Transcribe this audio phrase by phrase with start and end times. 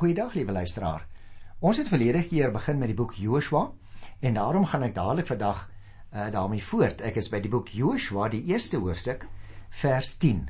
[0.00, 1.02] Goeiedag liewe luisteraar.
[1.60, 3.66] Ons het verlede keer begin met die boek Joshua
[4.24, 7.02] en daarom gaan ek dadelik vandag uh, daarmee voort.
[7.04, 9.26] Ek is by die boek Joshua, die eerste hoofstuk,
[9.82, 10.46] vers 10.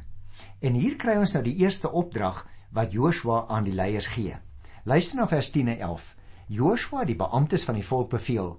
[0.62, 2.44] En hier kry ons nou die eerste opdrag
[2.78, 4.36] wat Joshua aan die leiers gee.
[4.86, 6.06] Luister na vers 10 en 11.
[6.60, 8.54] Joshua, die beamptes van die volk beveel: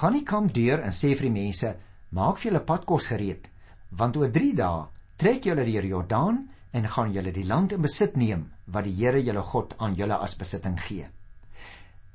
[0.00, 1.74] "Gaan die kamp deur en sê vir die mense:
[2.08, 3.52] Maak vir julle padkos gereed,
[3.90, 4.88] want oor 3 dae
[5.20, 9.22] trek julle deur Jordaan en gaan julle die land in besit neem wat die Here
[9.22, 11.06] julle God aan julle as besitting gee."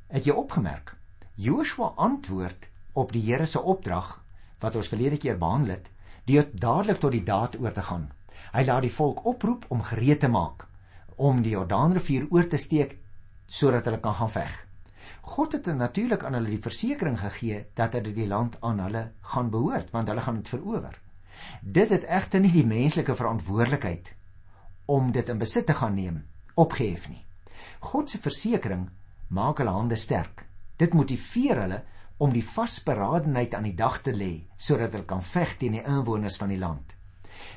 [0.08, 0.96] Het jy opgemerk?
[1.36, 4.24] Joshua antwoord op die Here se opdrag
[4.60, 5.90] wat ons verlede keer behandel het,
[6.26, 8.08] deur dadelik tot die daad oor te gaan.
[8.54, 10.66] Hy laat die volk oproep om gereed te maak
[11.18, 12.98] om die Jordaanrivier oor te steek
[13.48, 14.54] sodat hulle kan gaan veg.
[15.28, 19.04] God het natuurlik aan hulle die versekering gegee dat hy die land aan hulle
[19.34, 20.94] gaan behoort want hulle gaan dit verower.
[21.62, 24.14] Dit het egter nie die menslike verantwoordelikheid
[24.88, 26.24] om dit in besit te gaan neem
[26.58, 27.24] opgehef nie.
[27.80, 28.88] God se versekering
[29.30, 30.46] maak hulle hande sterk.
[30.78, 31.82] Dit motiveer hulle
[32.18, 36.38] om die vasberadenheid aan die dag te lê sodat hulle kan veg teen die inwoners
[36.42, 36.96] van die land.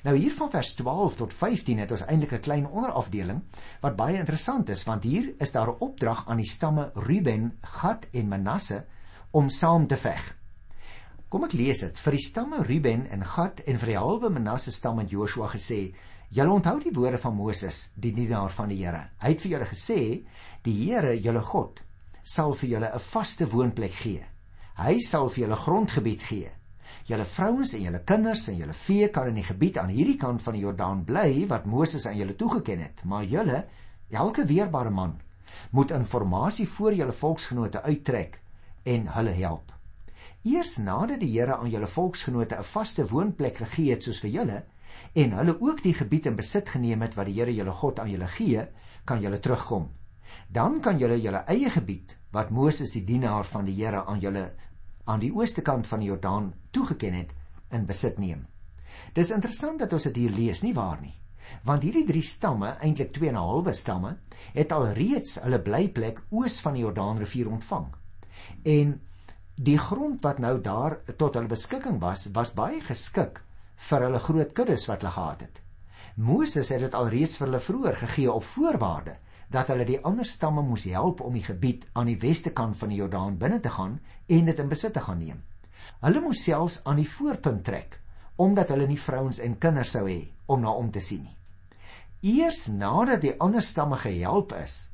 [0.05, 3.41] Nou hier van vers 12 tot 15 het ons eintlik 'n klein onderafdeling
[3.81, 8.07] wat baie interessant is want hier is daar 'n opdrag aan die stamme Ruben, Gad
[8.13, 8.85] en Manasse
[9.31, 10.37] om saam te veg.
[11.29, 11.99] Kom ek lees dit.
[11.99, 15.95] Vir die stamme Ruben en Gad en vir die halwe Manasse stam het Joshua gesê:
[16.31, 19.11] "Julle onthou die woorde van Moses, die dienaar van die Here.
[19.19, 20.25] Hy het vir julle gesê:
[20.63, 21.81] Die Here, julle God,
[22.23, 24.25] sal vir julle 'n vaste woonplek gee.
[24.79, 26.51] Hy sal vir julle grondgebied gee.
[27.05, 30.43] Julle vrouens en julle kinders en julle vee kan in die gebied aan hierdie kant
[30.43, 33.65] van die Jordaan bly wat Moses aan julle toegeken het, maar julle,
[34.11, 35.21] elke weerbare man,
[35.71, 38.41] moet inligting voor julle volksgenote uittrek
[38.85, 39.73] en hulle help.
[40.45, 44.65] Eers nadat die Here aan julle volksgenote 'n vaste woonplek gegee het soos vir julle
[45.15, 48.11] en hulle ook die gebied in besit geneem het wat die Here julle God aan
[48.11, 48.67] julle gee,
[49.05, 49.91] kan julle terugkom
[50.51, 54.51] dan kan julle julle eie gebied wat Moses die dienaar van die Here aan julle
[55.11, 57.31] aan die ooste kant van die Jordaan toegeken het
[57.75, 58.47] in besit neem.
[59.15, 61.15] Dis interessant dat ons dit hier lees, nie waar nie?
[61.67, 64.17] Want hierdie drie stamme, eintlik 2 en 'n halwe stamme,
[64.55, 67.87] het al reeds hulle blyplek oos van die Jordaanrivier ontvang.
[68.65, 69.01] En
[69.57, 73.43] die grond wat nou daar tot hulle beskikking was, was baie geskik
[73.89, 75.61] vir hulle groot kuddes wat hulle gehad het.
[76.17, 79.17] Moses het dit alreeds vir hulle vroeër gegee op voorwaarde
[79.51, 82.93] dat hulle die ander stamme moes help om die gebied aan die weste kant van
[82.93, 85.43] die Jordaan binne te gaan en dit in besit te gaan neem.
[86.05, 87.99] Hulle moes selfs aan die voorpunt trek
[88.41, 91.37] omdat hulle nie vrouens en kinders sou hê om na om te sien nie.
[92.21, 94.91] Eers nadat die ander stamme gehelp is,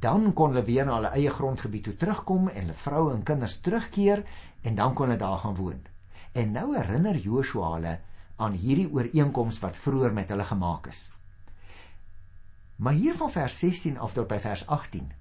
[0.00, 3.58] dan kon hulle weer na hulle eie grondgebied toe terugkom en hulle vroue en kinders
[3.64, 4.24] terugkeer
[4.62, 5.80] en dan kon hulle daar gaan woon.
[6.36, 7.94] En nou herinner Joshua hulle
[8.36, 11.06] aan hierdie ooreenkoms wat vroeër met hulle gemaak is.
[12.76, 15.12] Maar hier van vers 16 af tot by vers 18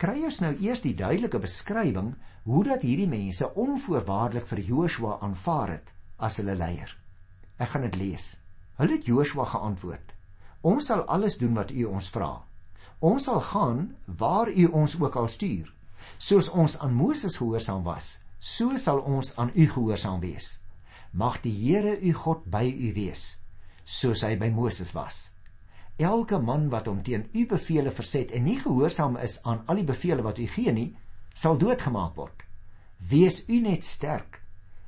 [0.00, 2.12] kry ons nou eers die duidelike beskrywing
[2.44, 6.92] hoe dat hierdie mense onvoorwaardelik vir Joshua aanvaar het as hulle leier.
[7.60, 8.30] Ek gaan dit lees.
[8.80, 10.14] Hulle het Joshua geantwoord:
[10.64, 12.32] Ons sal alles doen wat u ons vra.
[13.00, 13.84] Ons sal gaan
[14.20, 15.68] waar u ons ook al stuur.
[16.18, 20.58] Soos ons aan Moses gehoorsaam was, so sal ons aan u gehoorsaam wees.
[21.12, 23.36] Mag die Here u God by u wees,
[23.84, 25.30] soos hy by Moses was
[26.00, 29.88] elke man wat hom teen u bevele verset en nie gehoorsaam is aan al die
[29.88, 30.88] bevele wat u gee nie,
[31.34, 32.44] sal doodgemaak word.
[33.10, 34.40] Wees u net sterk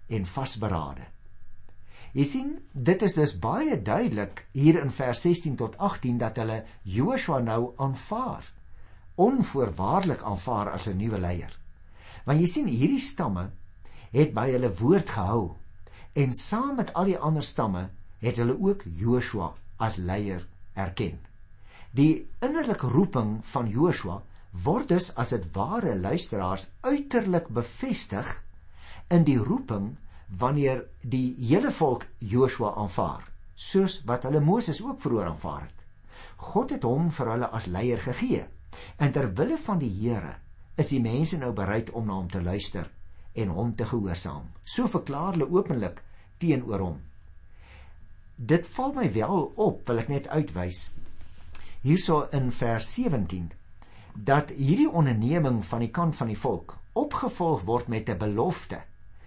[0.09, 1.07] en vasberade.
[2.13, 6.59] Jy sien, dit is dus baie duidelik hier in vers 16 tot 18 dat hulle
[6.85, 8.45] Joshua nou aanvaar,
[9.17, 11.62] onvoorwaardelik aanvaar as 'n nuwe leier.
[12.25, 13.51] Want jy sien, hierdie stamme
[14.13, 15.57] het by hulle woord gehou
[16.19, 17.89] en saam met al die ander stamme
[18.23, 19.53] het hulle ook Joshua
[19.83, 20.45] as leier
[20.79, 21.19] erken.
[21.93, 24.21] Die innerlike roeping van Joshua
[24.65, 28.29] word dus as dit ware luisteraars uiterlik bevestig
[29.11, 29.97] in die roeping
[30.39, 33.25] wanneer die hele volk Joshua aanvaar,
[33.55, 35.79] soos wat hulle Moses ook vroeër aanvaar het.
[36.37, 38.47] God het hom vir hulle as leier gegee.
[38.97, 40.39] En ter wille van die Here
[40.77, 42.91] is die mense nou bereid om na hom te luister
[43.35, 44.51] en hom te gehoorsaam.
[44.65, 46.03] So verklaar hulle openlik
[46.39, 47.01] teenoor hom
[48.37, 50.89] dit val my wel op, wil ek net uitwys.
[51.83, 53.51] Hierso in vers 17
[54.13, 58.83] dat hierdie onderneming van die kant van die volk opgevolg word met 'n belofte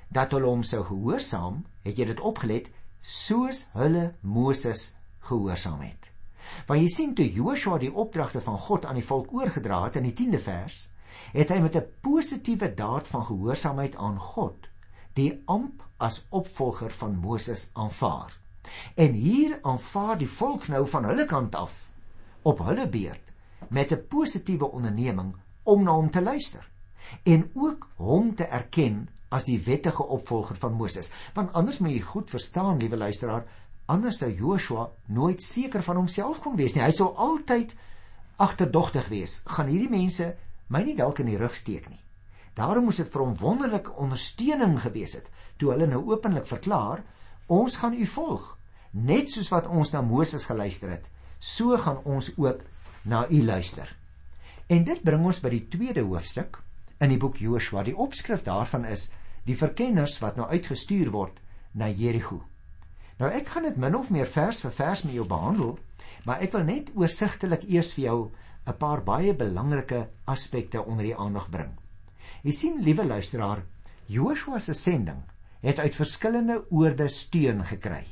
[0.10, 2.70] dat hulle hom sou gehoorsaam, het jy dit opgelet,
[3.02, 6.12] soos hulle Moses gehoorsaam het.
[6.68, 10.04] Want jy sien toe Joshua die opdragte van God aan die volk oorgedra het in
[10.04, 10.90] die 10de vers,
[11.34, 14.70] het hy met 'n positiewe daad van gehoorsaamheid aan God
[15.14, 18.38] die amp as opvolger van Moses aanvaar.
[18.96, 21.90] En hier aanvaar die volk nou van hulle kant af
[22.42, 23.32] op hulle beurt
[23.70, 26.70] met 'n positiewe onderneming om na hom te luister
[27.24, 31.12] en ook hom te erken as die wettige opvolger van Moses.
[31.34, 33.46] Want anders moet jy goed verstaan, liewe luisteraar,
[33.86, 36.84] anders sou Joshua nooit seker van homself kon wees nie.
[36.84, 37.76] Hy sou altyd
[38.42, 39.42] agterdogtig wees.
[39.46, 40.36] Gaan hierdie mense
[40.68, 42.02] my nie dalk in die rug steek nie.
[42.56, 45.28] Daarom moes dit vir hom wonderlike ondersteuning gewees het
[45.60, 47.04] toe hulle nou openlik verklaar,
[47.48, 48.46] ons gaan u volg,
[48.92, 51.06] net soos wat ons na Moses geluister het,
[51.40, 52.64] so gaan ons ook
[53.04, 53.92] na u luister.
[54.68, 56.58] En dit bring ons by die tweede hoofstuk
[57.00, 57.84] in die boek Joshua.
[57.86, 59.12] Die opskrif daarvan is
[59.46, 61.38] die verkenners wat nou uitgestuur word
[61.74, 62.42] na Jerigo.
[63.20, 65.76] Nou ek gaan dit min of meer vers vir vers met jou behandel,
[66.26, 68.18] maar ek wil net oorsigtelik eers vir jou
[68.66, 71.72] 'n paar baie belangrike aspekte onder die aandag bring.
[72.44, 73.64] Jy sien, liewe luisteraar,
[74.06, 75.22] Joshua se sending
[75.62, 78.06] het uit verskillende oorde steun gekry.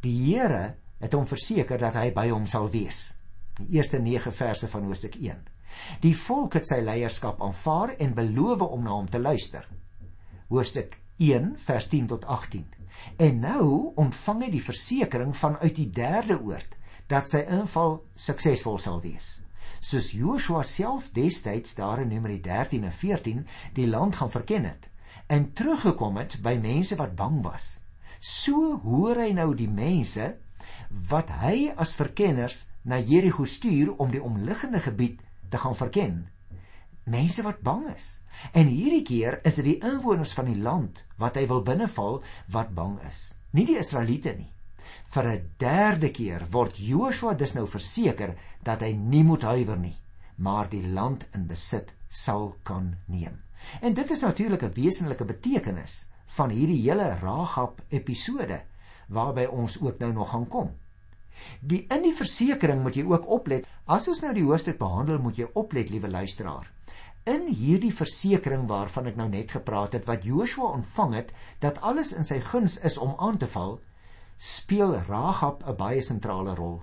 [0.00, 3.18] Die Here het hom verseker dat hy by hom sal wees.
[3.58, 5.44] Die eerste 9 verse van Hosea 1.
[6.02, 9.66] Die volk het sy leierskap aanvaar en beloof om na hom te luister.
[10.48, 10.84] Hosea
[11.18, 12.66] 1 vers 10 tot 18.
[13.16, 16.76] En nou ontvang hy die versekering vanuit die derde oord
[17.08, 19.38] dat sy inval suksesvol sal wees.
[19.80, 24.88] Soos Joshua self destyds daar in Numeri 13 en 14 die land gaan verken het
[25.28, 27.78] en teruggekom het by mense wat bang was.
[28.18, 30.32] So hoor hy nou die mense
[31.10, 36.28] wat hy as verkenners na Jerigo stuur om die omliggende gebied te gaan verken.
[37.04, 38.24] Mense wat bang is.
[38.52, 42.22] En hierdie keer is dit die inwoners van die land wat hy wil binneval
[42.52, 43.32] wat bang is.
[43.52, 44.50] Nie die Israeliete nie.
[45.14, 49.96] Vir 'n derde keer word Joshua dus nou verseker dat hy nie moet huiwer nie,
[50.36, 53.42] maar die land in besit sal kan neem.
[53.80, 58.62] En dit is natuurlik 'n wesenlike betekenis van hierdie hele Rahab episode
[59.08, 60.70] waarby ons ook nou nog gaan kom.
[61.60, 63.66] Die in die versekering moet jy ook oplet.
[63.86, 66.72] As ons nou die hoofstuk behandel, moet jy oplet, liewe luisteraar
[67.28, 71.32] in hierdie versekering waarvan ek nou net gepraat het wat Joshua ontvang het
[71.64, 73.78] dat alles in sy guns is om aan te val,
[74.38, 76.82] speel Rahab 'n baie sentrale rol.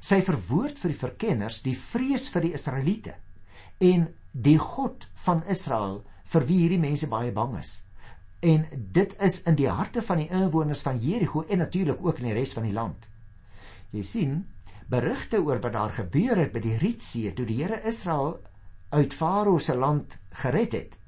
[0.00, 3.14] Sy verwoord vir die verkenners die vrees vir die Israeliete
[3.80, 7.84] en die God van Israel vir wie hierdie mense baie bang is.
[8.40, 12.24] En dit is in die harte van die inwoners van Jerigo en natuurlik ook in
[12.24, 13.08] die res van die land.
[13.90, 14.44] Jy sien,
[14.86, 18.38] berigte oor wat daar gebeur het by die Rietsee toe die Here Israel
[18.90, 20.98] uit Farao se land gered het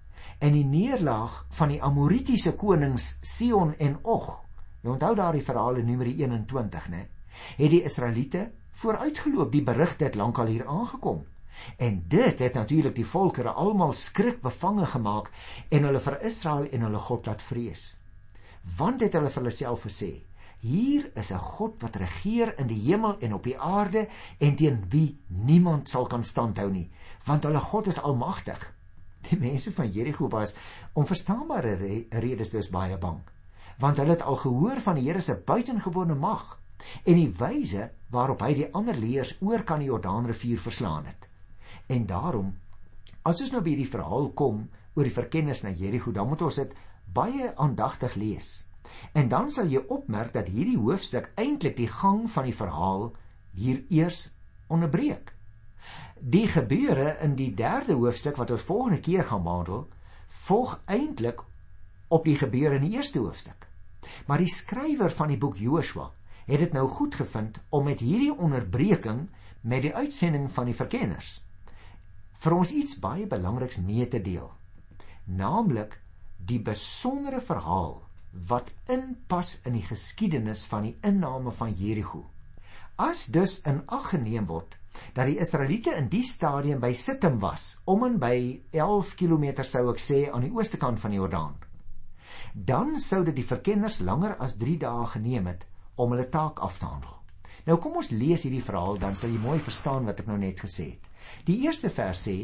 [0.41, 4.45] en die neerlaag van die Amoritiese konings Sion en Og.
[4.87, 7.00] Jy onthou daardie verhaal in Numeri 21, né?
[7.59, 11.25] Het die Israeliete vooruitgeloop, die berigte het lankal hier aangekom.
[11.83, 15.33] En dit het natuurlik die volkere almal skrikbevange gemaak
[15.75, 17.97] en hulle vir Israel en hulle God laat vrees.
[18.79, 20.12] Want het hulle vir hulle self gesê:
[20.62, 24.85] Hier is 'n God wat regeer in die hemel en op die aarde en teen
[24.88, 26.91] wie niemand sal kan standhou nie
[27.27, 28.73] want hulle God is almagtig.
[29.29, 30.55] Die mense van Jerigo was
[30.94, 33.19] onverstaanbare re redes dus baie bang,
[33.78, 36.56] want hulle het al gehoor van die Here se buitengewone mag
[37.05, 41.28] en die wyse waarop hy die ander leers oor kan die Jordaanrivier verslaan het.
[41.87, 42.55] En daarom
[43.26, 46.61] as ons nou by hierdie verhaal kom oor die verkennis na Jerigo, dan moet ons
[46.62, 46.73] dit
[47.12, 48.67] baie aandagtig lees.
[49.12, 53.11] En dan sal jy opmerk dat hierdie hoofstuk eintlik die gang van die verhaal
[53.56, 54.28] hier eers
[54.73, 55.34] onderbreek.
[56.17, 59.87] Die gebeure in die 3de hoofstuk wat ons volgende keer gaan behandel,
[60.47, 61.42] volg eintlik
[62.09, 63.65] op die gebeure in die eerste hoofstuk.
[64.26, 66.11] Maar die skrywer van die boek Joshua
[66.46, 69.26] het dit nou goed gevind om met hierdie onderbreking
[69.61, 71.40] met die uitsending van die verkenners
[72.44, 74.50] vir ons iets baie belangriks mee te deel.
[75.26, 75.96] Naamlik
[76.46, 77.96] die besondere verhaal
[78.49, 82.26] wat inpas in die geskiedenis van die inname van Jerigo.
[83.00, 84.76] As dus in ag geneem word
[85.16, 88.37] dat die Israeliete in die stadium by Sittim was, om en by
[88.73, 91.56] 11 km sou ek sê aan die ooste kant van die Jordaan.
[92.52, 95.66] Dan sou dit die verkenners langer as 3 dae geneem het
[95.97, 97.16] om hulle taak af te handel.
[97.66, 100.61] Nou kom ons lees hierdie verhaal dan sal jy mooi verstaan wat ek nou net
[100.62, 101.11] gesê het.
[101.49, 102.37] Die eerste vers sê: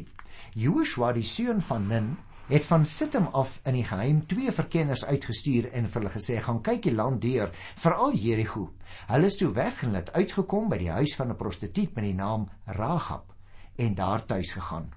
[0.59, 2.09] Joshua die seun van Nun
[2.49, 6.61] het van Sittim af in die geheim twee verkenners uitgestuur en vir hulle gesê gaan
[6.67, 8.67] kyk die land deur, veral Jerigo.
[9.09, 12.19] Hulle is toe weg en het uitgekom by die huis van 'n prostituut met die
[12.19, 13.33] naam Rahab
[13.77, 14.93] en daar tuis gegaan.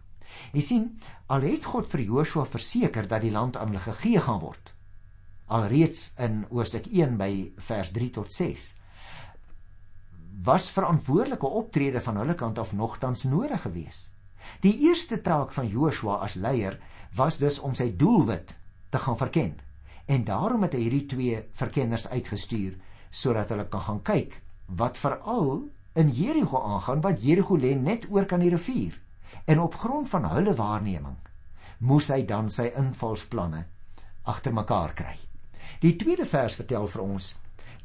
[0.52, 4.40] Jy sien, al het God vir Joshua verseker dat die land aan hulle gegee gaan
[4.40, 4.75] word.
[5.46, 7.32] Alreeds in Hosea 1 by
[7.68, 8.74] vers 3 tot 6
[10.46, 14.12] was verantwoordelike optrede van hulle kant af nogtans nodig geweest.
[14.62, 16.80] Die eerste taak van Joshua as leier
[17.16, 18.58] was dus om sy doelwit
[18.90, 19.56] te gaan verken.
[20.06, 22.76] En daarom het hy hierdie twee verkenners uitgestuur
[23.10, 28.26] sodat hulle kan gaan kyk wat veral in Jerigo aangaan wat Jerigo lê net oor
[28.26, 28.98] kan die rivier.
[29.46, 31.18] En op grond van hulle waarneming
[31.80, 33.66] moes hy dan sy invalsplanne
[34.26, 35.25] agter mekaar kry.
[35.86, 37.26] Die tweede vers vertel vir ons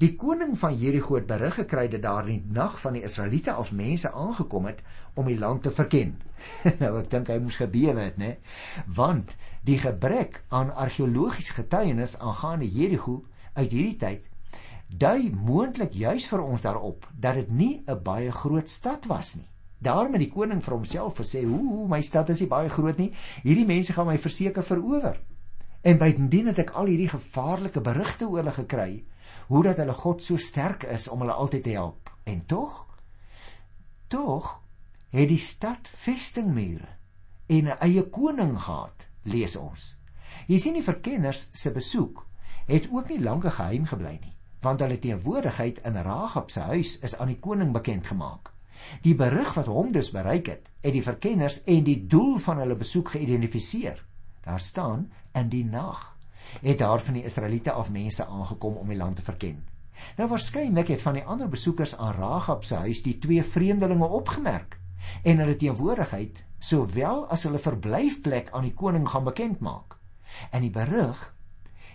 [0.00, 3.52] Die koning van Jerigo het berig gekry dat daar in die nag van die Israeliete
[3.52, 4.78] af mense aangekom het
[5.20, 6.14] om die land te verken.
[6.80, 8.30] nou ek dink hy moes gebewe het, né?
[8.88, 9.34] Want
[9.68, 13.18] die gebrek aan argeologiese getuienis aangaande Jerigo
[13.58, 14.30] uit hierdie tyd
[15.04, 19.48] dui moontlik juis vir ons daarop dat dit nie 'n baie groot stad was nie.
[19.78, 23.12] Daarom het die koning vir homself gesê: "Ooh, my stad is nie baie groot nie.
[23.44, 25.20] Hierdie mense gaan my verseker verower."
[25.82, 29.04] En bydien het ek al hierdie gevaarlike berigte oor hulle gekry
[29.50, 32.10] hoe dat hulle God so sterk is om hulle altyd te help.
[32.24, 32.86] En tog
[34.10, 34.60] tog
[35.14, 36.88] het die stad vestingmure
[37.46, 39.96] en 'n eie koning gehad, lees ons.
[40.46, 42.26] Jy sien die verkenners se besoek
[42.66, 47.16] het ook nie lank geheim gebly nie, want hulle teenwoordigheid in Rahab se huis is
[47.18, 48.52] aan die koning bekend gemaak.
[49.02, 52.76] Die berig wat hom dus bereik het, het die verkenners en die doel van hulle
[52.76, 54.04] besoek geïdentifiseer.
[54.40, 56.16] Daar staan in die nag
[56.60, 59.64] het daar van die Israeliete af mense aangekom om die land te verken.
[60.16, 64.78] Nou waarskynlik het van die ander besoekers aan Rahab se huis die twee vreemdelinge opgemerk
[65.22, 69.96] en hulle teenwoordigheid sowel as hulle verblyfplek aan die koning gaan bekend maak.
[70.50, 71.34] En die berig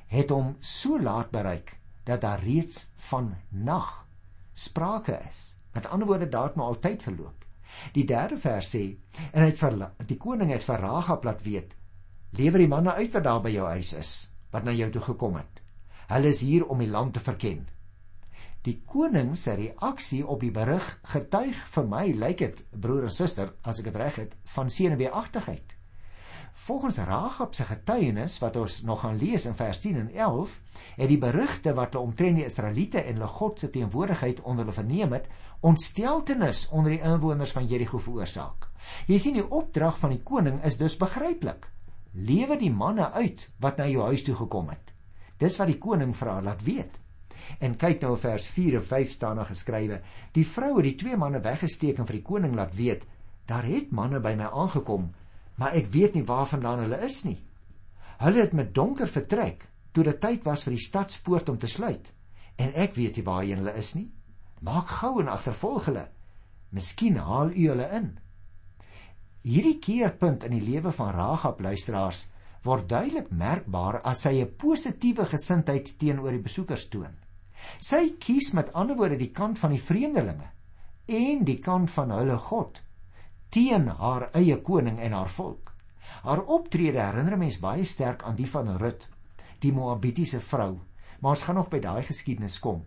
[0.08, 4.06] het hom so laat bereik dat daar reeds van nag
[4.54, 5.56] sprake is.
[5.74, 7.46] Met ander woorde daar het maar al tyd verloop.
[7.94, 8.84] Die derde vers sê
[9.32, 11.76] en hy het vir die koning het vir Rahab laat weet:
[12.38, 14.16] "Lewer die manne uit wat daar by jou huis is."
[14.56, 15.64] wat na jou toe gekom het.
[16.08, 17.66] Hulle is hier om die land te verken.
[18.66, 23.52] Die koning se reaksie op die berig getuig vir my, lyk dit, broer en suster,
[23.62, 25.76] as ek dit reg het, van senuweeagtigheid.
[26.66, 30.56] Volgens Rahab se getuienis wat ons nog gaan lees in vers 10 en 11,
[30.96, 34.78] het die berigte wat hulle omtrent die Israeliete en hulle God se teenwoordigheid onder hulle
[34.80, 35.28] verneem het,
[35.68, 38.70] ontsteltenis onder die inwoners van Jerigo veroorsaak.
[39.12, 41.68] Jy sien die opdrag van die koning is dus begryplik
[42.16, 44.94] lewe die manne uit wat na jou huis toe gekom het.
[45.38, 47.02] Dis wat die koning vra laat weet.
[47.60, 50.02] En kyk nou vers 4 en 5 staan daar geskrywe:
[50.34, 53.06] Die vrou het die twee manne weggesteek en vir die koning laat weet:
[53.46, 55.12] Daar het manne by my aangekom,
[55.56, 57.38] maar ek weet nie waarvandaan hulle is nie.
[58.18, 62.12] Hulle het met donker vertrek toe dit tyd was vir die stadspoort om te sluit.
[62.60, 64.10] En ek weet nie waarheen hulle is nie.
[64.64, 66.08] Maak gou en agtervolg hulle.
[66.72, 68.10] Miskien haal u hulle in.
[69.46, 72.24] Hierdie keerpunt in die lewe van Rahab luisteraars
[72.66, 77.14] word duidelik merkbaar as sy 'n positiewe gesindheid teenoor die besoekers toon.
[77.80, 80.50] Sy kies met ander woorde die kant van die vreemdelinge
[81.06, 82.82] en die kant van hulle God
[83.50, 85.76] teen haar eie koning en haar volk.
[86.24, 89.08] Haar optrede herinner mens baie sterk aan die van Rut,
[89.60, 90.80] die Moabitiese vrou,
[91.20, 92.84] maar ons gaan nog by daai geskiedenis kom.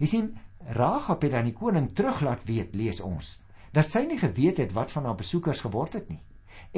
[0.00, 3.43] Jy sien, Rahab het aan die koning teruglaat weet, lees ons,
[3.74, 6.22] dat sy nie geweet het wat van haar besoekers geword het nie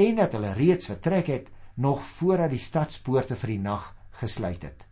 [0.06, 4.86] en dat hulle reeds vertrek het nog voordat die stadspoorte vir die nag gesluit het.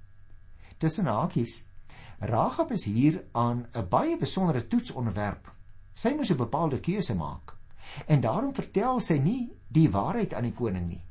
[0.78, 1.62] Tussen hakies,
[2.20, 5.52] Rahab is hier aan 'n baie besondere toets onderwerp.
[5.94, 7.56] Sy moes 'n bepaalde keuse maak
[8.06, 11.04] en daarom vertel sy nie die waarheid aan die koning nie.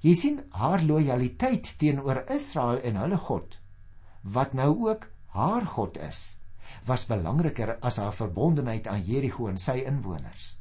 [0.00, 3.58] Jy sien haar lojaliteit teenoor Israel en hulle God
[4.22, 6.39] wat nou ook haar God is
[6.86, 10.56] was belangriker as haar verbondenheid aan Jerigo en sy inwoners.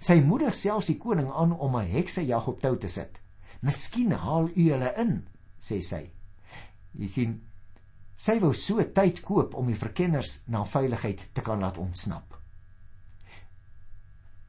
[0.00, 3.20] Sy moedig selfs die koning aan om 'n heksejag op tou te sit.
[3.60, 5.28] "Miskien haal u hulle in,"
[5.60, 6.10] sê sy.
[6.92, 7.42] Jy sien,
[8.16, 12.38] sy wou so tyd koop om die verkenners na veiligheid te kan laat ontsnap.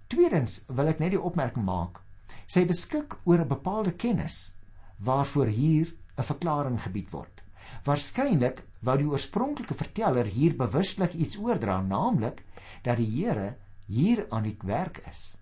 [0.08, 2.02] Tweedens wil ek net die opmerking maak.
[2.48, 4.56] Sy beskik oor 'n bepaalde kennis
[4.98, 7.44] waarvoor hier 'n verklaring gebied word.
[7.86, 12.44] Waarskynlik wou die oorspronklike verteller hier bewuslik iets oordra, naamlik
[12.84, 13.56] dat die Here
[13.90, 15.36] hier aan die werk is.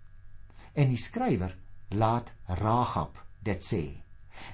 [0.74, 1.56] En die skrywer
[1.90, 3.84] laat Rahab dit sê.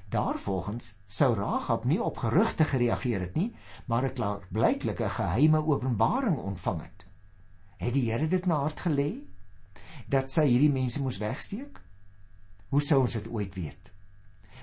[0.10, 3.54] Daarvolgens sou Rahab nie op gerugte gereageer het nie,
[3.86, 7.06] maar 'n klaar blyklike geheime openbaring ontvang het.
[7.78, 9.12] Het die Here dit na hart gelê
[10.08, 11.82] dat sy hierdie mense moes wegsteek?
[12.70, 13.92] Hoe sou ons dit ooit weet?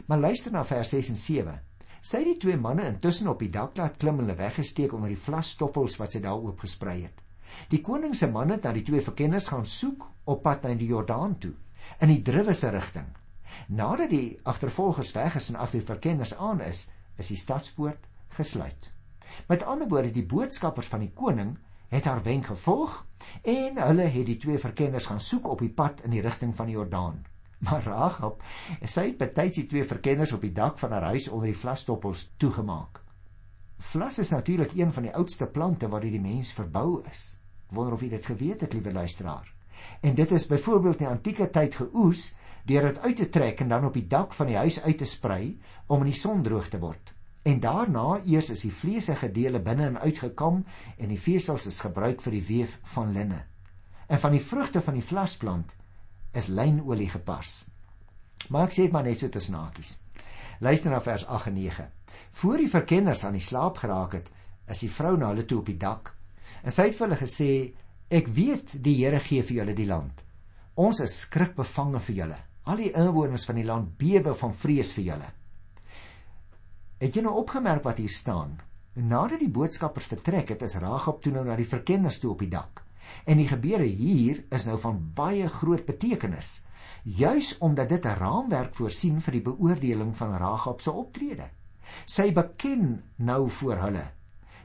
[0.07, 1.61] Maar luister na vers 6 en 7.
[2.00, 5.12] Sy het die twee manne intussen op die dak laat klim en hulle weggesteek onder
[5.12, 7.19] die vlasstoppels wat sy daar oop gesprei het.
[7.69, 10.88] Die koning se manne het na die twee verkenners gaan soek op pad na die
[10.88, 11.52] Jordaan toe
[12.00, 13.09] in die druwe se rigting.
[13.69, 16.87] Nadat die agtervolgers weg is en agter die verkenners aan is,
[17.19, 18.90] is die stadspoort gesluit.
[19.49, 21.57] Met ander woorde, die boodskappers van die koning
[21.90, 23.02] het haar wenk gevolg
[23.42, 26.71] en hulle het die twee verkenners gaan soek op die pad in die rigting van
[26.71, 27.25] die Jordaan.
[27.67, 28.43] Maar Rahab,
[28.88, 32.31] sy het betyds die twee verkenners op die dak van haar huis onder die vlasstoppels
[32.40, 33.02] toegemaak.
[33.90, 37.40] Vlas is natuurlik een van die oudste plante wat deur die mens verbou is.
[37.69, 39.49] Ek wonder of jy dit geweet het, liewe luisteraar.
[40.00, 42.31] En dit is byvoorbeeld in die antieke tyd geoes
[42.69, 45.09] deur dit uit te trek en dan op die dak van die huis uit te
[45.09, 47.12] sprei om in die son droog te word.
[47.43, 50.64] En daarna eers is die vleesige dele binne en uitgekam
[50.99, 53.45] en die vesels is gebruik vir die weef van linne.
[54.09, 55.73] En van die vrugte van die vlasplant
[56.37, 57.65] is lynolie gepars.
[58.49, 59.99] Maar ek sê dit maar net so tussen hakies.
[60.61, 61.89] Luister na vers 8 en 9.
[62.41, 64.31] Voor die verkenners aan die slaap geraak het,
[64.71, 66.13] is die vrou na hulle toe op die dak.
[66.63, 67.51] En sy het vir hulle gesê:
[68.11, 70.25] "Ek weet die Here gee vir julle die land.
[70.77, 72.39] Ons is skrikbevange vir julle.
[72.65, 75.31] Al die inwoners van die land bewe van vrees vir julle."
[77.01, 78.59] Het jy nou opgemerk wat hier staan?
[78.95, 82.51] Nadat die boodskappers vertrek het, is Ragab toe nou na die verkenners toe op die
[82.51, 82.83] dak.
[83.25, 86.67] En die gebeure hier is nou van baie groot betekenis,
[87.05, 91.50] juis omdat dit 'n raamwerk voorsien vir die beoordeling van Ragab se optrede.
[92.07, 94.07] Sy beken nou voor hulle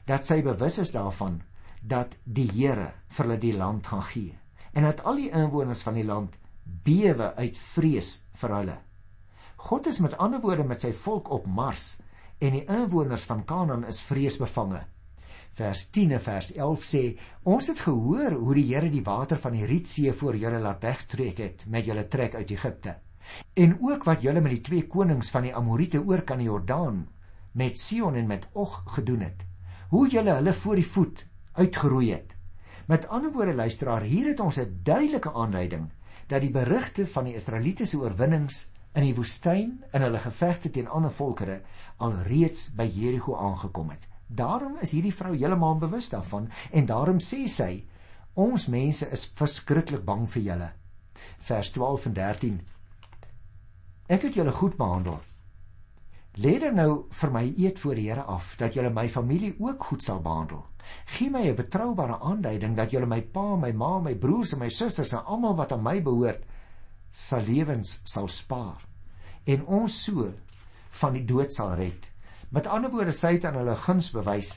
[0.04, 1.42] dat sy bewus is daarvan
[1.82, 4.38] dat die Here vir hulle die land gaan gee
[4.72, 6.36] en dat al die inwoners van die land
[6.84, 8.78] bewe uit vrees vir hulle.
[9.56, 11.96] God is met ander woorde met sy volk op Mars
[12.38, 14.82] en die inwoners van Kanaan is vreesbevange.
[15.56, 17.02] Vers 10 en vers 11 sê:
[17.48, 21.38] Ons het gehoor hoe die Here die water van die Rietsee voor julle laat wegtrek
[21.40, 22.92] het met julle trek uit Egipte.
[23.56, 27.06] En ook wat julle met die twee konings van die Amorite oor kan die Jordaan
[27.56, 29.46] met Sion en met Og gedoen het.
[29.88, 31.22] Hoe julle hulle voor die voet
[31.52, 32.34] uitgeroei het.
[32.86, 35.88] Met ander woorde luisteraar, hier het ons 'n duidelike aanduiding
[36.26, 41.12] dat die berigte van die Israelitiese oorwinnings in die woestyn in hulle gevegte teen ander
[41.12, 41.62] volkere
[41.96, 44.06] alreeds by Jerigo aangekom het.
[44.26, 47.86] Daarom is hierdie vrou heeltemal bewus daarvan en daarom sê sy:
[48.34, 50.70] "Ons mense is verskriklik bang vir julle."
[51.38, 52.60] Vers 12 en 13.
[54.06, 55.20] Ek het julle goed behandel.
[56.36, 59.84] Lê dan nou vir my eet voor die Here af dat julle my familie ook
[59.84, 60.66] goed sal behandel.
[61.06, 64.68] Gee my 'n betroubare aanduiding dat julle my pa, my ma, my broers en my
[64.68, 66.44] susters en almal wat aan my behoort
[67.10, 68.86] sal lewens sal spaar
[69.44, 70.32] en ons so
[70.90, 72.10] van die dood sal red.
[72.56, 74.54] Met ander woorde, sy het aan hulle guns bewys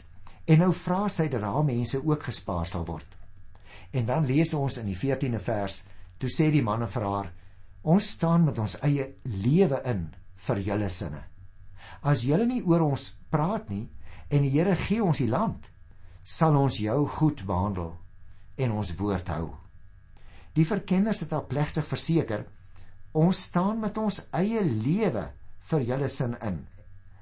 [0.48, 3.18] en nou vra sy dat haar mense ook gespaar sal word.
[3.92, 5.82] En dan lees ons in die 14de vers,
[6.16, 7.28] toe sê die manne vir haar:
[7.84, 10.08] "Ons staan met ons eie lewe in
[10.48, 11.26] vir julle sinne.
[12.02, 13.90] As julle nie oor ons praat nie
[14.32, 15.70] en die Here gee ons die land,
[16.24, 17.98] sal ons jou goed behandel
[18.58, 19.56] en ons woord hou."
[20.56, 22.48] Die verkenners het haar plegtig verseker:
[23.12, 26.68] "Ons staan met ons eie lewe vir julle sin in."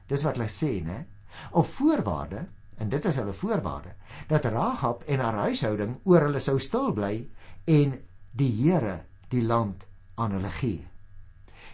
[0.07, 1.05] Dis wat hulle sê, né?
[1.51, 2.45] Op voorwaarde,
[2.77, 3.93] en dit is hulle voorwaarde,
[4.27, 7.15] dat Rahab en haar huishouding oor hulle sou stil bly
[7.65, 7.97] en
[8.31, 9.83] die Here die land
[10.15, 10.85] aan hulle gee.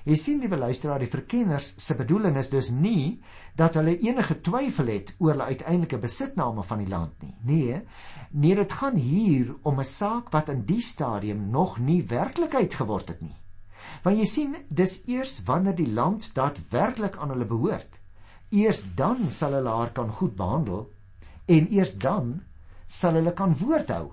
[0.04, 3.22] Jy sien die luisteraar, die verkenners se bedoeling is dus nie
[3.56, 7.36] dat hulle enige twyfel het oor hulle uiteindelike besitname van die land nie.
[7.48, 7.80] Nee,
[8.32, 13.08] nee, dit gaan hier om 'n saak wat in die stadium nog nie werklikheid geword
[13.08, 13.38] het nie.
[14.04, 18.00] Want jy sien, dis eers wanneer die land daadwerklik aan hulle behoort,
[18.54, 20.86] eers dan sal hulle haar kan goed behandel
[21.46, 22.36] en eers dan
[22.88, 24.12] sal hulle kan woord hou.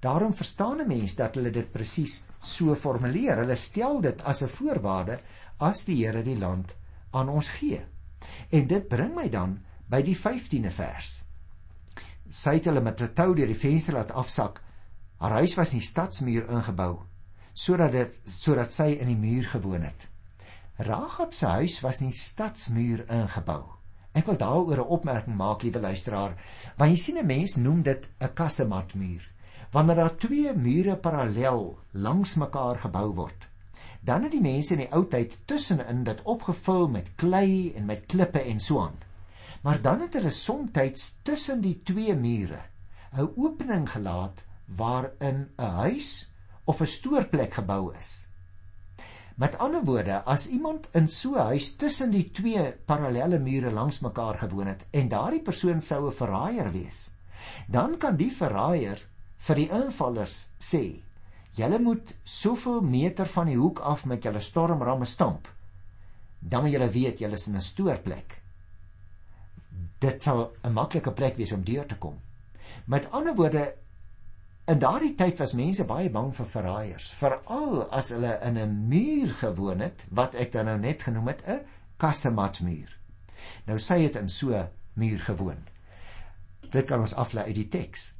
[0.00, 3.36] Daarom verstaan 'n mens dat hulle dit presies so formuleer.
[3.36, 5.18] Hulle stel dit as 'n voorwaarde
[5.58, 6.76] as die Here die land
[7.10, 7.80] aan ons gee.
[8.50, 11.24] En dit bring my dan by die 15de vers.
[12.30, 14.62] Sy het hulle met 'n tou deur die venster laat afsak.
[15.16, 17.02] Haar huis was in die stadsmuur ingebou
[17.58, 20.06] sodat dit sodat sy in die muur gewoon het.
[20.76, 23.77] Rahab se huis was in die stadsmuur ingebou.
[24.12, 26.36] Ek wil daaroor 'n opmerking maak, liewe luisteraar,
[26.76, 29.28] want jy sien 'n mens noem dit 'n kassematmuur
[29.70, 33.48] wanneer daar twee mure parallel langs mekaar gebou word.
[34.00, 38.06] Dan het die mense in die ou tyd tussenin dit opgevul met klei en met
[38.06, 38.96] klippe en so aan.
[39.62, 42.62] Maar dan het hulle soms tussen die twee mure
[43.12, 44.44] 'n opening gelaat
[44.76, 46.30] waarin 'n huis
[46.64, 48.27] of 'n stoorplek gebou is.
[49.38, 54.00] Met ander woorde, as iemand in so 'n huis tussen die twee parallelle mure langs
[54.00, 57.10] mekaar gewoon het en daardie persoon sou 'n verraaier wees,
[57.68, 58.98] dan kan die verraaier
[59.38, 61.02] vir die invallers sê:
[61.54, 65.48] "Julle moet soveel meter van die hoek af met julle stormramme stamp.
[66.40, 68.42] Dan moet julle weet julle is in 'n stoorplek.
[70.00, 72.18] Dit sal 'n maklike plek wees om deur te kom."
[72.86, 73.74] Met ander woorde,
[74.68, 79.28] in daardie tyd was mense baie bang vir verraaiers, veral as hulle in 'n muur
[79.40, 81.64] gewoon het wat ek dan nou net genoem het 'n
[81.96, 82.98] kassematmuur.
[83.66, 85.64] Nou sê dit in so muur gewoon.
[86.70, 88.14] Dit kan ons aflei uit die teks.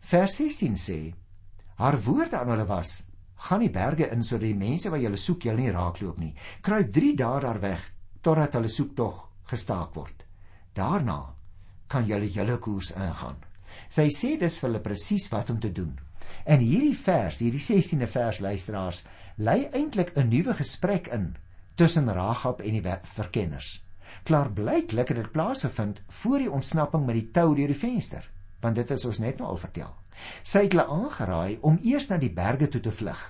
[0.00, 1.14] Vers 16 sê:
[1.76, 5.42] Haar woorde aan hulle was: Gaan die berge in sodat die mense wat julle soek
[5.42, 6.34] julle nie raakloop nie.
[6.60, 10.26] Kruip 3 dae daar weg totdat hulle soektog gestaak word.
[10.72, 11.34] Daarna
[11.86, 13.49] kan julle julle koers ingaan.
[13.88, 15.98] Sy sê dis vir hulle presies wat om te doen.
[16.44, 19.04] En hierdie vers, hierdie 16de vers luisteraars,
[19.36, 21.36] lei eintlik 'n nuwe gesprek in
[21.74, 23.84] tussen Ragab en die verkenners.
[24.22, 28.30] Klaarblyklik het dit plaasgevind voor die ontsnapping met die tou deur die venster,
[28.60, 29.94] want dit is ons net nou al vertel.
[30.42, 33.20] Sy het hulle aangeraai om eers na die berge toe te vlug,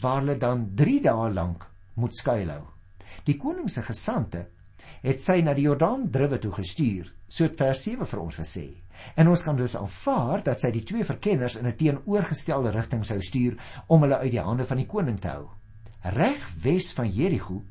[0.00, 2.62] waar hulle dan 3 dae lank moet skuilhou.
[3.26, 4.46] Die koning se gesante
[5.02, 8.66] het sy na die Jordaan druwe toe gestuur, so het vers 7 vir ons gesê.
[9.14, 13.20] En ons kan dus aanvaar dat sy die twee verkenners in 'n teenoorgestelde rigting sou
[13.22, 15.48] stuur om hulle uit die hande van die koning te hou.
[16.02, 17.64] Reg wes van Jerigo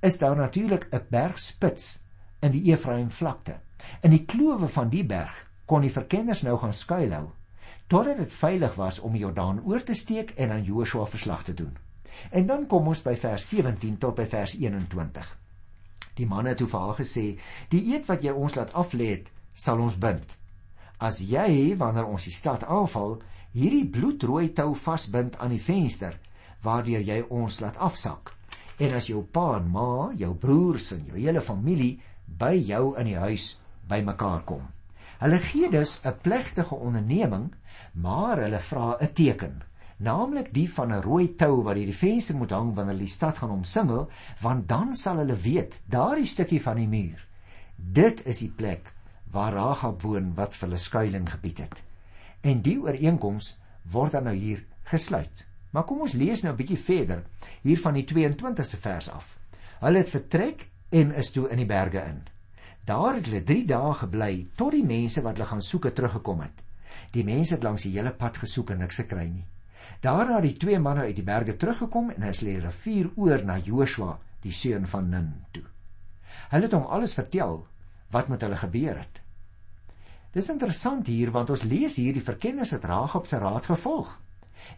[0.00, 2.04] is daar natuurlik 'n bergspits
[2.40, 3.60] in die Efraim vlakte.
[4.00, 7.30] In die klowe van die berg kon die verkenners nou gaan skuilhou
[7.86, 11.54] totdat dit veilig was om die Jordaan oor te steek en aan Joshua verslag te
[11.54, 11.76] doen.
[12.30, 15.38] En dan kom ons by vers 17 tot by vers 21.
[16.14, 19.30] Die man het toe vir haar gesê: "Die eed wat jy ons laat aflê het,
[19.52, 20.38] sal ons bind.
[21.02, 23.16] As jy wanneer ons die stad aanval,
[23.56, 26.14] hierdie bloedrooi tou vasbind aan die venster
[26.62, 28.30] waardeur jy ons laat afsak,
[28.78, 31.96] en as jou pa en ma, jou broers en jou hele familie
[32.38, 33.56] by jou in die huis
[33.90, 34.62] bymekaar kom.
[35.18, 37.50] Hulle gee dus 'n plegtige onderneming,
[37.94, 39.62] maar hulle vra 'n teken
[39.98, 43.50] naamlik die van 'n rooi tou wat hierdie venster moet hang wanneer die stad gaan
[43.50, 44.08] omsingel,
[44.40, 47.26] want dan sal hulle weet daardie stukkie van die muur.
[47.76, 48.92] Dit is die plek
[49.32, 51.82] waar Rahab woon wat vir hulle skuilings gebied het.
[52.40, 53.56] En die ooreenkoms
[53.92, 55.46] word dan nou hier gesluit.
[55.72, 57.24] Maar kom ons lees nou 'n bietjie verder
[57.62, 59.36] hier van die 22ste vers af.
[59.80, 62.22] Hulle het vertrek en is toe in die berge in.
[62.84, 66.62] Daar het hulle 3 dae gebly tot die mense wat hulle gaan soek teruggekom het.
[67.10, 69.44] Die mense het langs die hele pad gesoek en niks gekry nie.
[70.00, 73.58] Daarna het die twee manne uit die berge teruggekom en hulle het rivier oor na
[73.58, 75.64] Joshua, die seun van Nun toe.
[76.50, 77.66] Hulle het hom alles vertel
[78.10, 79.21] wat met hulle gebeur het.
[80.32, 84.18] Dis interessant hier want ons lees hier die verkenners het Ragab se raad gevolg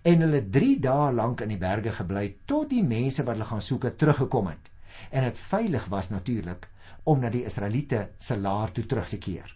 [0.02, 3.62] en hulle 3 dae lank in die berge gebly tot die mense wat hulle gaan
[3.62, 4.70] soek het teruggekom het
[5.10, 6.66] en dit veilig was natuurlik
[7.04, 9.50] om na die Israeliete se laar toe terug te keer.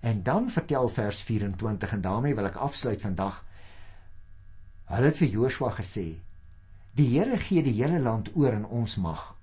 [0.00, 3.40] En dan vertel vers 24 en daarmee wil ek afsluit vandag
[4.92, 6.20] Hulle het vir Joshua gesê:
[6.92, 9.34] "Die Here gee die hele land oor in ons mag.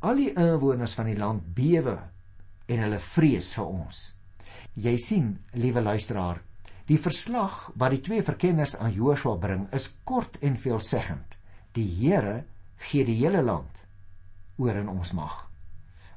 [0.00, 1.98] Al die inwoners van die land bewe
[2.66, 4.02] en hulle vrees vir ons."
[4.74, 6.40] Jy sien, liewe luisteraar,
[6.88, 11.36] die verslag wat die twee verkenners aan Joshua bring, is kort en veelzeggend.
[11.76, 12.44] Die Here
[12.88, 13.84] gee die hele land
[14.56, 15.36] oor in ons mag.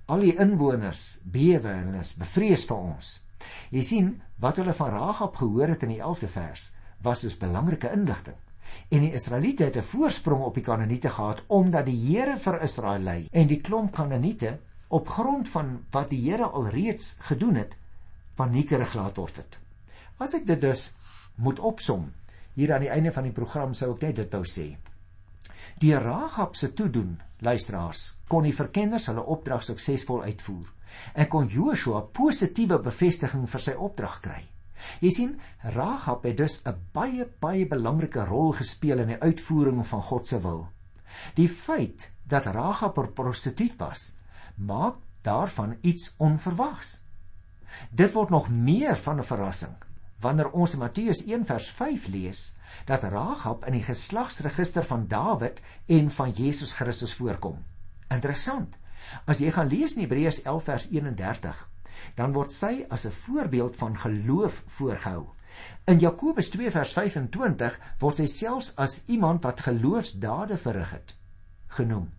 [0.08, 3.14] Al die inwoners bewe en is bevrees vir ons.
[3.74, 6.72] Jy sien, wat hulle van Rahab gehoor het in die 11de vers,
[7.04, 8.40] was dus belangrike inligting
[8.90, 13.00] en die Israeliete het 'n voorsprong op die Kanaaniete gehad omdat die Here vir Israel
[13.00, 17.76] lei en die klomp Kanaaniete op grond van wat die Here alreeds gedoen het
[18.36, 19.60] paniekerig laat word het.
[20.20, 20.94] As ek dit dus
[21.36, 22.12] moet opsom
[22.56, 24.68] hier aan die einde van die program sou ek net dit wou sê.
[25.82, 30.72] Die Rahab se toedoen, luisteraars, kon die verkenners hulle opdrag suksesvol uitvoer
[31.20, 34.44] en kon Joshua positiewe bevestiging vir sy opdrag kry.
[35.04, 35.34] Jy sien,
[35.76, 40.40] Rahab het dus 'n baie baie belangrike rol gespeel in die uitvoering van God se
[40.40, 40.68] wil.
[41.36, 44.16] Die feit dat Rahab 'n prostituut was,
[44.56, 47.02] maak daarvan iets onverwags.
[47.92, 49.76] Dit word nog meer van 'n verrassing
[50.20, 55.62] wanneer ons in Matteus 1 vers 5 lees dat Rahab in die geslagsregister van Dawid
[55.86, 57.60] en van Jesus Christus voorkom.
[58.10, 58.78] Interessant.
[59.26, 61.70] As jy gaan lees in Hebreërs 11 vers 31,
[62.18, 65.26] dan word sy as 'n voorbeeld van geloof voorgehou.
[65.86, 71.16] In Jakobus 2 vers 25 word sy selfs as iemand wat geloofsdade verrig het
[71.68, 72.12] genoem.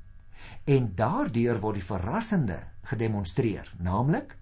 [0.65, 4.37] En daardeur word die verrassende gedemonstreer, naamlik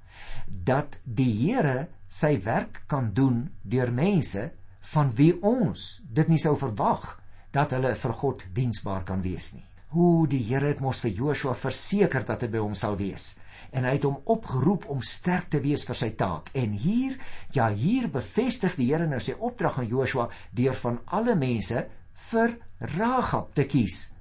[0.47, 4.51] dat die Here sy werk kan doen deur mense
[4.95, 7.15] van wie ons dit nie sou verwag
[7.55, 9.65] dat hulle vir God diensbaar kan wees nie.
[9.95, 13.35] Hoe die Here het mos vir Joshua verseker dat hy by hom sal wees
[13.75, 16.51] en hy het hom opgeroep om sterk te wees vir sy taak.
[16.55, 17.17] En hier,
[17.55, 21.87] ja, hier bevestig die Here nou sy opdrag aan Joshua deur van alle mense
[22.31, 22.59] vir
[22.95, 24.13] Rahab te kies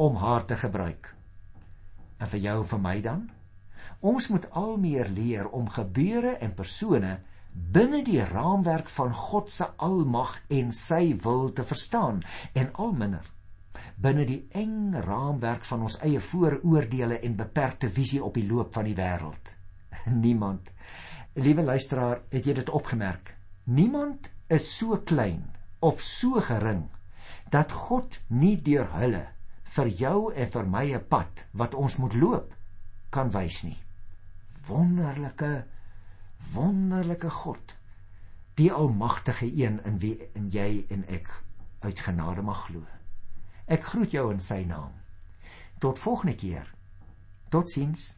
[0.00, 1.10] om haar te gebruik.
[2.20, 3.24] En vir jou en vir my dan?
[4.00, 7.18] Ons moet al meer leer om gebeure en persone
[7.52, 13.34] binne die raamwerk van God se almag en sy wil te verstaan en al minder
[13.96, 18.88] binne die eng raamwerk van ons eie vooroordeele en beperkte visie op die loop van
[18.88, 19.52] die wêreld.
[20.24, 20.70] Niemand,
[21.38, 23.34] liewe luisteraar, het jy dit opgemerk?
[23.64, 25.46] Niemand is so klein
[25.80, 26.88] of so gering
[27.52, 29.24] dat God nie deur hulle
[29.76, 32.53] vir jou en vir my 'n pad wat ons moet loop
[33.14, 33.78] kan wys nie.
[34.66, 35.52] Wonderlike
[36.52, 37.74] wonderlike God,
[38.54, 41.30] die almagtige een in wie in jy en ek
[41.80, 42.84] uit genade mag glo.
[43.66, 44.92] Ek groet jou in sy naam.
[45.80, 46.68] Tot volgende keer.
[47.48, 48.12] Totsiens.